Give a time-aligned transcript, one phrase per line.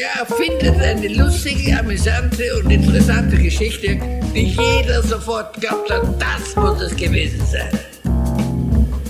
[0.00, 4.00] Der erfindet eine lustige, amüsante und interessante Geschichte,
[4.34, 7.68] die jeder sofort glaubt hat, das muss es gewesen sein.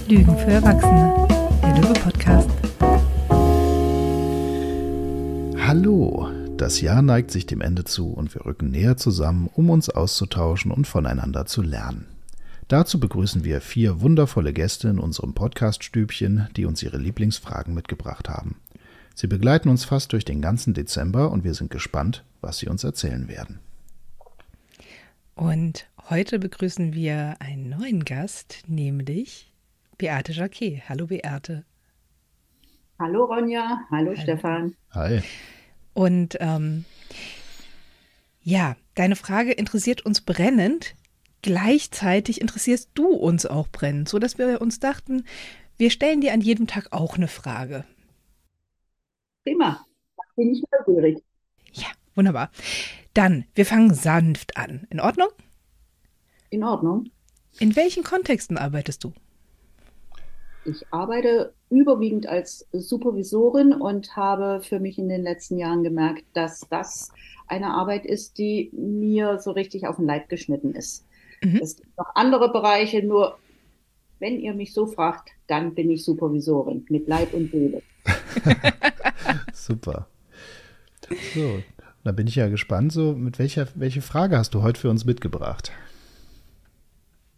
[0.09, 1.29] Lügen für Erwachsene,
[1.63, 2.51] der Löwe-Podcast.
[5.65, 9.91] Hallo, das Jahr neigt sich dem Ende zu und wir rücken näher zusammen, um uns
[9.91, 12.09] auszutauschen und voneinander zu lernen.
[12.67, 18.57] Dazu begrüßen wir vier wundervolle Gäste in unserem Podcast-Stübchen, die uns ihre Lieblingsfragen mitgebracht haben.
[19.15, 22.85] Sie begleiten uns fast durch den ganzen Dezember und wir sind gespannt, was sie uns
[22.85, 23.61] erzählen werden.
[25.35, 29.53] Und heute begrüßen wir einen neuen Gast, nämlich
[29.99, 30.83] Beate Jacquet.
[30.89, 31.65] Hallo Beate.
[32.99, 34.21] Hallo Ronja, hallo, hallo.
[34.21, 34.75] Stefan.
[34.93, 35.23] Hi.
[35.95, 36.85] Und ähm,
[38.43, 40.95] ja, deine Frage interessiert uns brennend.
[41.43, 45.25] Gleichzeitig interessierst du uns auch brennend, sodass wir uns dachten,
[45.79, 47.85] wir stellen dir an jedem Tag auch eine Frage.
[49.45, 49.85] Prima.
[50.37, 51.23] Bin ich neugierig.
[51.73, 52.51] Ja, wunderbar.
[53.15, 54.87] Dann, wir fangen sanft an.
[54.91, 55.29] In Ordnung?
[56.51, 57.11] In Ordnung.
[57.59, 59.13] In welchen Kontexten arbeitest du?
[60.65, 66.67] Ich arbeite überwiegend als Supervisorin und habe für mich in den letzten Jahren gemerkt, dass
[66.69, 67.11] das
[67.47, 71.07] eine Arbeit ist, die mir so richtig auf den Leib geschnitten ist.
[71.43, 71.61] Mhm.
[71.63, 73.39] Es gibt noch andere Bereiche, nur
[74.19, 77.83] wenn ihr mich so fragt, dann bin ich Supervisorin mit Leib und Seele.
[79.53, 80.07] Super.
[81.35, 81.63] So,
[82.05, 82.93] da bin ich ja gespannt.
[82.93, 85.73] So, mit welcher welche Frage hast du heute für uns mitgebracht?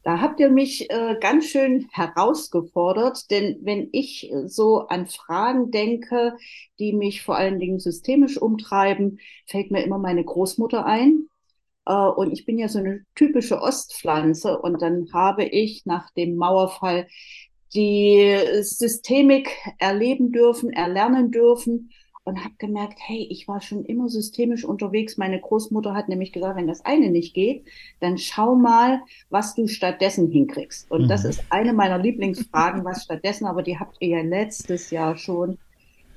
[0.05, 6.37] Da habt ihr mich äh, ganz schön herausgefordert, denn wenn ich so an Fragen denke,
[6.81, 11.29] die mich vor allen Dingen systemisch umtreiben, fällt mir immer meine Großmutter ein.
[11.87, 16.35] Äh, und ich bin ja so eine typische Ostpflanze und dann habe ich nach dem
[16.37, 17.07] Mauerfall
[17.75, 21.91] die Systemik erleben dürfen, erlernen dürfen
[22.25, 25.17] und habe gemerkt, hey, ich war schon immer systemisch unterwegs.
[25.17, 27.65] Meine Großmutter hat nämlich gesagt, wenn das eine nicht geht,
[28.01, 30.91] dann schau mal, was du stattdessen hinkriegst.
[30.91, 31.09] Und mhm.
[31.09, 35.59] das ist eine meiner Lieblingsfragen, was stattdessen, aber die habt ihr ja letztes Jahr schon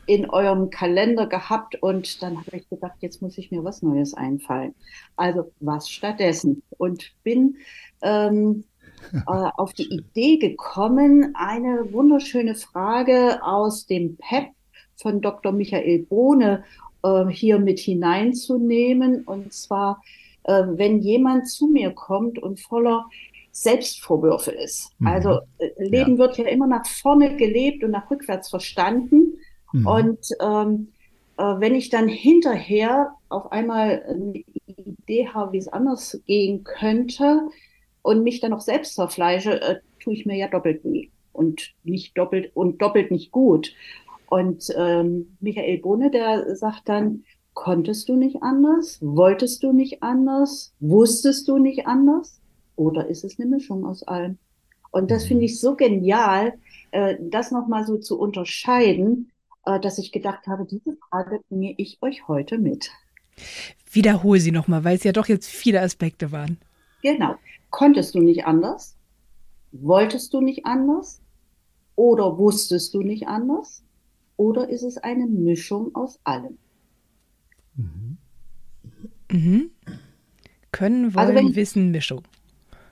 [0.07, 4.13] in eurem Kalender gehabt und dann habe ich gedacht, jetzt muss ich mir was Neues
[4.13, 4.75] einfallen.
[5.15, 6.61] Also was stattdessen?
[6.77, 7.57] Und bin
[8.03, 8.65] ähm,
[9.13, 14.49] äh, auf die Idee gekommen, eine wunderschöne Frage aus dem PEP
[14.95, 15.51] von Dr.
[15.51, 16.63] Michael Bohne
[17.03, 19.23] äh, hier mit hineinzunehmen.
[19.23, 20.01] Und zwar,
[20.43, 23.05] äh, wenn jemand zu mir kommt und voller
[23.51, 24.91] Selbstvorwürfe ist.
[24.99, 25.07] Mhm.
[25.07, 26.17] Also äh, Leben ja.
[26.17, 29.37] wird ja immer nach vorne gelebt und nach rückwärts verstanden.
[29.71, 29.87] Mhm.
[29.87, 30.87] Und ähm,
[31.37, 37.47] äh, wenn ich dann hinterher auf einmal eine Idee habe, wie es anders gehen könnte,
[38.05, 42.15] und mich dann noch selbst zerfleische, äh, tue ich mir ja doppelt weh und nicht
[42.15, 43.73] doppelt und doppelt nicht gut.
[44.27, 47.23] Und ähm, Michael Bohne, der sagt dann,
[47.55, 48.99] konntest du nicht anders?
[49.01, 50.71] Wolltest du nicht anders?
[50.79, 52.39] Wusstest du nicht anders?
[52.75, 54.37] Oder ist es eine Mischung aus allem?
[54.91, 56.53] Und das finde ich so genial,
[56.91, 59.31] äh, das nochmal so zu unterscheiden,
[59.65, 62.91] äh, dass ich gedacht habe, diese Frage bringe ich euch heute mit.
[63.91, 66.59] Wiederhole sie nochmal, weil es ja doch jetzt viele Aspekte waren.
[67.01, 67.35] Genau.
[67.75, 68.95] Konntest du nicht anders?
[69.73, 71.19] Wolltest du nicht anders?
[71.97, 73.83] Oder wusstest du nicht anders?
[74.37, 76.57] Oder ist es eine Mischung aus allem?
[77.75, 78.17] Mhm.
[79.29, 79.71] Mhm.
[80.71, 82.21] Können, wollen, also wenn, wissen, Mischung.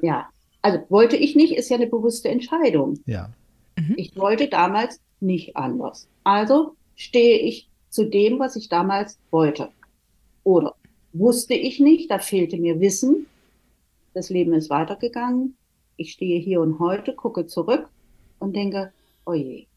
[0.02, 0.28] Ja,
[0.62, 3.00] also wollte ich nicht, ist ja eine bewusste Entscheidung.
[3.06, 3.30] Ja.
[3.78, 3.94] Mhm.
[3.96, 6.10] Ich wollte damals nicht anders.
[6.26, 9.70] Also stehe ich zu dem, was ich damals wollte.
[10.44, 10.76] Oder
[11.14, 13.28] wusste ich nicht, da fehlte mir Wissen,
[14.14, 15.56] das Leben ist weitergegangen.
[15.96, 17.90] Ich stehe hier und heute, gucke zurück
[18.40, 18.92] und denke,
[19.26, 19.68] oh je.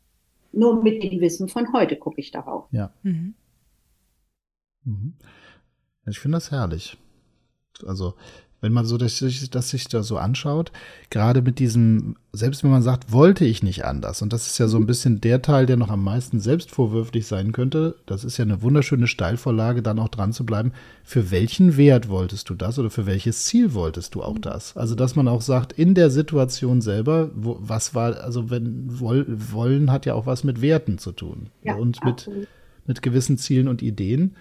[0.52, 2.66] Nur mit dem Wissen von heute gucke ich darauf.
[2.72, 2.92] Ja.
[3.02, 3.34] Mhm.
[4.84, 5.14] Mhm.
[6.06, 6.96] Ich finde das herrlich.
[7.84, 8.14] Also
[8.66, 10.72] wenn man so das, das sich da so anschaut,
[11.10, 14.66] gerade mit diesem, selbst wenn man sagt, wollte ich nicht anders, und das ist ja
[14.66, 18.44] so ein bisschen der Teil, der noch am meisten selbstvorwürflich sein könnte, das ist ja
[18.44, 20.73] eine wunderschöne Steilvorlage, dann auch dran zu bleiben,
[21.05, 24.76] für welchen Wert wolltest du das oder für welches Ziel wolltest du auch das?
[24.76, 29.93] Also, dass man auch sagt, in der Situation selber, wo, was war, also wenn wollen
[29.93, 32.29] hat ja auch was mit Werten zu tun ja, und mit,
[32.85, 34.35] mit gewissen Zielen und Ideen.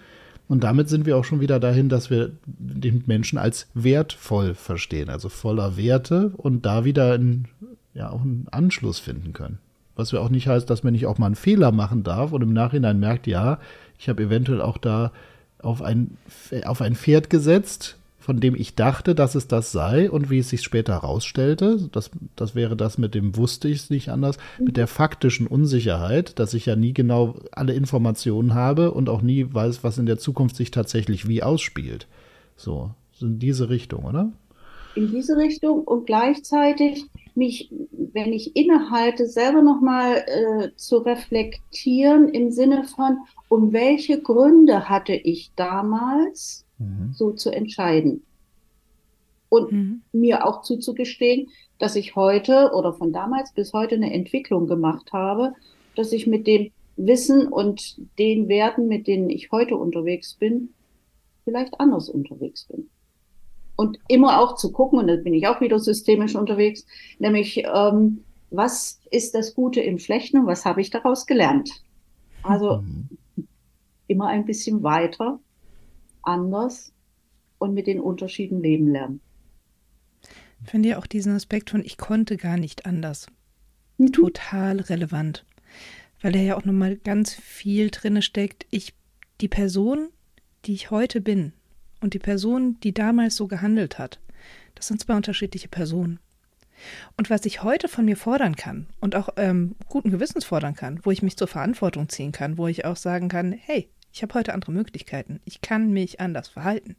[0.48, 5.10] Und damit sind wir auch schon wieder dahin, dass wir den Menschen als wertvoll verstehen,
[5.10, 7.46] also voller Werte und da wieder in,
[7.94, 9.58] ja, auch einen Anschluss finden können.
[9.96, 12.42] Was ja auch nicht heißt, dass man nicht auch mal einen Fehler machen darf und
[12.42, 13.58] im Nachhinein merkt, ja,
[13.98, 15.10] ich habe eventuell auch da
[15.58, 16.16] auf ein,
[16.64, 20.48] auf ein Pferd gesetzt, von dem ich dachte, dass es das sei und wie es
[20.48, 21.88] sich später herausstellte.
[21.92, 26.36] Das, das wäre das mit dem wusste ich es nicht anders, mit der faktischen Unsicherheit,
[26.40, 30.18] dass ich ja nie genau alle Informationen habe und auch nie weiß, was in der
[30.18, 32.08] Zukunft sich tatsächlich wie ausspielt.
[32.56, 32.90] So,
[33.20, 34.32] in diese Richtung, oder?
[34.96, 37.04] In diese Richtung und gleichzeitig
[37.36, 37.70] mich,
[38.12, 43.18] wenn ich innehalte, selber nochmal äh, zu reflektieren im Sinne von,
[43.48, 47.12] um welche Gründe hatte ich damals mhm.
[47.12, 48.22] so zu entscheiden.
[49.48, 50.02] Und mhm.
[50.12, 55.54] mir auch zuzugestehen, dass ich heute oder von damals bis heute eine Entwicklung gemacht habe,
[55.94, 60.70] dass ich mit dem Wissen und den Werten, mit denen ich heute unterwegs bin,
[61.44, 62.88] vielleicht anders unterwegs bin.
[63.76, 66.86] Und immer auch zu gucken, und da bin ich auch wieder systemisch unterwegs,
[67.18, 71.70] nämlich, ähm, was ist das Gute im Schlechten und was habe ich daraus gelernt?
[72.42, 73.46] Also mhm.
[74.06, 75.38] immer ein bisschen weiter,
[76.26, 76.92] anders
[77.58, 79.20] und mit den Unterschieden leben lernen.
[80.64, 83.26] Ich finde ja auch diesen Aspekt von ich konnte gar nicht anders
[83.98, 84.12] mhm.
[84.12, 85.44] total relevant,
[86.20, 88.66] weil da ja auch nochmal ganz viel drinne steckt.
[88.70, 88.94] Ich,
[89.40, 90.08] die Person,
[90.64, 91.52] die ich heute bin
[92.00, 94.20] und die Person, die damals so gehandelt hat,
[94.74, 96.18] das sind zwei unterschiedliche Personen.
[97.16, 101.00] Und was ich heute von mir fordern kann und auch ähm, guten Gewissens fordern kann,
[101.04, 104.32] wo ich mich zur Verantwortung ziehen kann, wo ich auch sagen kann, hey, ich habe
[104.32, 106.96] heute andere Möglichkeiten, ich kann mich anders verhalten.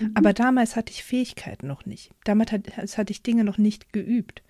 [0.00, 0.12] Mhm.
[0.14, 2.10] Aber damals hatte ich Fähigkeiten noch nicht.
[2.24, 4.42] Damals hatte ich Dinge noch nicht geübt.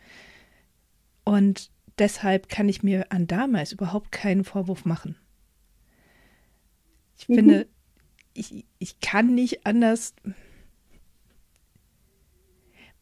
[1.25, 5.17] Und deshalb kann ich mir an damals überhaupt keinen Vorwurf machen.
[7.19, 7.34] Ich mhm.
[7.34, 7.67] finde,
[8.32, 10.14] ich, ich kann nicht anders.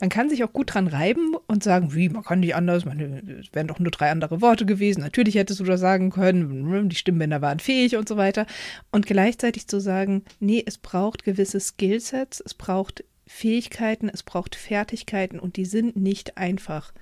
[0.00, 3.52] Man kann sich auch gut dran reiben und sagen, wie, man kann nicht anders, es
[3.52, 5.00] wären doch nur drei andere Worte gewesen.
[5.00, 8.47] Natürlich hättest du das sagen können, die Stimmbänder waren fähig und so weiter.
[8.91, 15.38] Und gleichzeitig zu sagen, nee, es braucht gewisse Skillsets, es braucht Fähigkeiten, es braucht Fertigkeiten
[15.38, 16.93] und die sind nicht einfach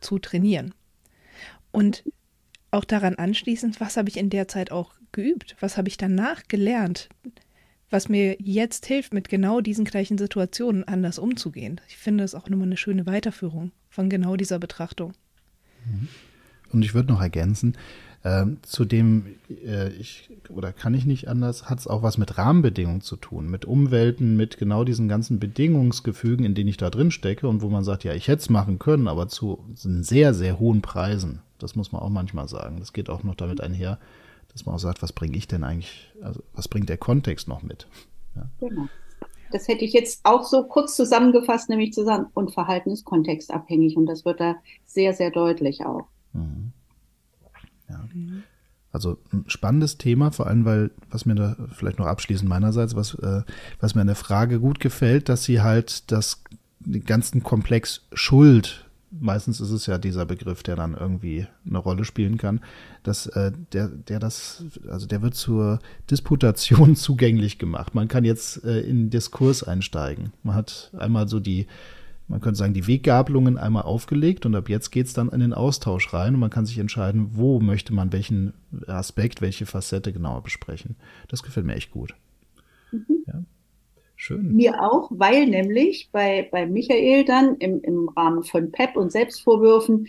[0.00, 0.74] zu trainieren.
[1.70, 2.04] Und
[2.72, 5.56] auch daran anschließend, was habe ich in der Zeit auch geübt?
[5.60, 7.08] Was habe ich danach gelernt?
[7.90, 11.80] Was mir jetzt hilft, mit genau diesen gleichen Situationen anders umzugehen.
[11.88, 15.12] Ich finde es auch nochmal eine schöne Weiterführung von genau dieser Betrachtung.
[15.86, 16.08] Mhm.
[16.70, 17.76] Und ich würde noch ergänzen,
[18.24, 19.26] äh, zu dem
[19.64, 23.48] äh, ich oder kann ich nicht anders, hat es auch was mit Rahmenbedingungen zu tun,
[23.48, 27.68] mit Umwelten, mit genau diesen ganzen Bedingungsgefügen, in denen ich da drin stecke und wo
[27.68, 31.40] man sagt, ja, ich hätte es machen können, aber zu sehr, sehr hohen Preisen.
[31.58, 32.78] Das muss man auch manchmal sagen.
[32.78, 33.98] Das geht auch noch damit einher,
[34.58, 37.62] dass man auch sagt, was bringe ich denn eigentlich, also was bringt der Kontext noch
[37.62, 37.86] mit?
[38.34, 38.50] Ja.
[38.60, 38.88] Genau.
[39.52, 44.06] Das hätte ich jetzt auch so kurz zusammengefasst, nämlich zusammen, und Verhalten ist kontextabhängig und
[44.06, 46.08] das wird da sehr, sehr deutlich auch.
[46.32, 46.72] Mhm.
[47.88, 48.08] Ja.
[48.12, 48.42] Mhm.
[48.90, 53.14] Also ein spannendes Thema, vor allem weil, was mir da vielleicht noch abschließend meinerseits, was,
[53.14, 53.42] äh,
[53.80, 56.42] was mir an der Frage gut gefällt, dass sie halt das
[56.80, 62.04] den ganzen Komplex Schuld meistens ist es ja dieser Begriff, der dann irgendwie eine Rolle
[62.04, 62.60] spielen kann,
[63.02, 65.78] dass äh, der, der das, also der wird zur
[66.10, 67.94] Disputation zugänglich gemacht.
[67.94, 70.32] Man kann jetzt äh, in Diskurs einsteigen.
[70.42, 71.66] Man hat einmal so die,
[72.28, 75.54] man könnte sagen, die Weggabelungen einmal aufgelegt und ab jetzt geht es dann in den
[75.54, 78.52] Austausch rein und man kann sich entscheiden, wo möchte man welchen
[78.86, 80.96] Aspekt, welche Facette genauer besprechen.
[81.28, 82.14] Das gefällt mir echt gut.
[82.92, 83.24] Mhm.
[84.20, 84.56] Schön.
[84.56, 90.08] Mir auch, weil nämlich bei, bei Michael dann im, im Rahmen von PEP und Selbstvorwürfen,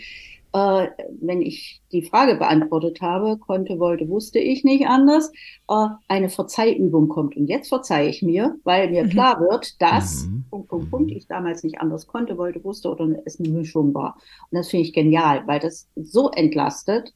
[0.51, 0.87] äh,
[1.21, 5.31] wenn ich die Frage beantwortet habe, konnte, wollte, wusste ich nicht anders,
[5.69, 7.37] äh, eine Verzeihübung kommt.
[7.37, 9.09] Und jetzt verzeihe ich mir, weil mir mhm.
[9.09, 10.43] klar wird, dass, mhm.
[10.49, 11.17] Punkt, Punkt, Punkt, mhm.
[11.17, 14.17] ich damals nicht anders konnte, wollte, wusste oder es eine Mischung war.
[14.49, 17.13] Und das finde ich genial, weil das so entlastet,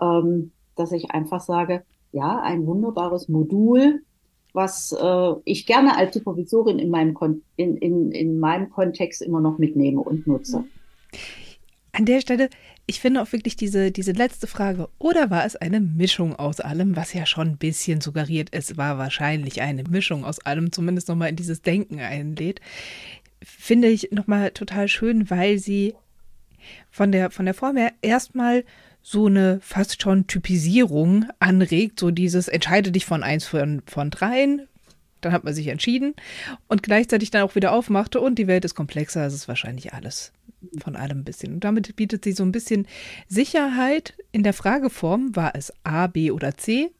[0.00, 4.02] ähm, dass ich einfach sage, ja, ein wunderbares Modul,
[4.52, 9.40] was äh, ich gerne als Supervisorin in meinem, Kon in, in, in meinem Kontext immer
[9.40, 10.64] noch mitnehme und nutze.
[11.92, 12.48] An der Stelle,
[12.86, 16.96] ich finde auch wirklich diese, diese letzte Frage, oder war es eine Mischung aus allem,
[16.96, 21.28] was ja schon ein bisschen suggeriert, es war wahrscheinlich eine Mischung aus allem, zumindest nochmal
[21.28, 22.60] in dieses Denken einlädt,
[23.42, 25.94] finde ich nochmal total schön, weil sie
[26.90, 28.64] von der, von der Form her erstmal
[29.10, 34.68] so eine fast schon Typisierung anregt, so dieses entscheide dich von eins von, von dreien,
[35.22, 36.14] dann hat man sich entschieden
[36.66, 40.32] und gleichzeitig dann auch wieder aufmachte und die Welt ist komplexer, es ist wahrscheinlich alles
[40.82, 41.54] von allem ein bisschen.
[41.54, 42.86] Und damit bietet sie so ein bisschen
[43.28, 46.90] Sicherheit in der Frageform, war es A, B oder C,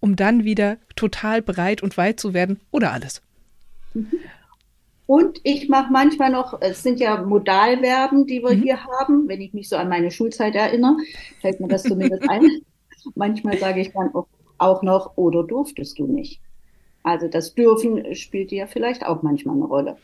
[0.00, 3.22] um dann wieder total breit und weit zu werden oder alles.
[3.94, 4.10] Mhm.
[5.08, 8.62] Und ich mache manchmal noch, es sind ja Modalverben, die wir mhm.
[8.62, 10.98] hier haben, wenn ich mich so an meine Schulzeit erinnere,
[11.40, 12.42] fällt mir das zumindest ein.
[13.14, 14.10] manchmal sage ich dann
[14.58, 16.42] auch, noch, oder durftest du nicht.
[17.04, 19.96] Also das Dürfen spielt ja vielleicht auch manchmal eine Rolle.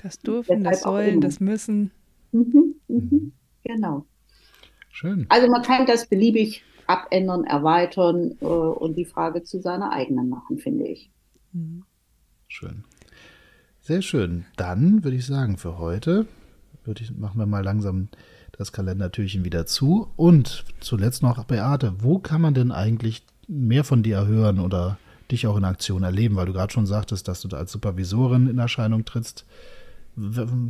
[0.00, 1.90] Das Dürfen, das Sollen, das Müssen.
[2.30, 3.32] Mhm, mhm,
[3.64, 4.04] genau.
[4.92, 5.26] Schön.
[5.30, 10.58] Also man kann das beliebig abändern, erweitern äh, und die Frage zu seiner eigenen machen,
[10.58, 11.10] finde ich.
[11.52, 11.82] Mhm.
[12.46, 12.84] Schön.
[13.84, 14.46] Sehr schön.
[14.56, 16.26] Dann würde ich sagen, für heute
[16.86, 18.08] ich, machen wir mal langsam
[18.52, 20.08] das Kalendertürchen wieder zu.
[20.16, 24.96] Und zuletzt noch, Beate, wo kann man denn eigentlich mehr von dir hören oder
[25.30, 26.36] dich auch in Aktion erleben?
[26.36, 29.44] Weil du gerade schon sagtest, dass du da als Supervisorin in Erscheinung trittst.